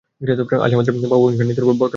[0.21, 1.89] আজ তোমার বাবা অহিংস নীতির বরখেলাপ করেছে।